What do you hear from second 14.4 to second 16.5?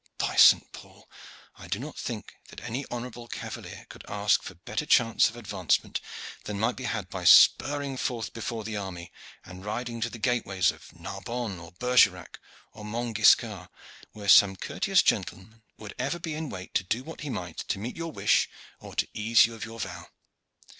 courteous gentleman would ever be at